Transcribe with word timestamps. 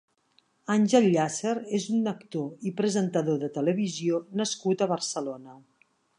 Àngel 0.75 1.03
Llàcer 1.15 1.53
és 1.79 1.85
un 1.97 2.13
actor 2.13 2.67
i 2.71 2.73
presentador 2.81 3.39
de 3.45 3.51
televisió 3.59 4.25
nascut 4.43 4.85
a 4.87 4.91
Barcelona. 4.95 5.61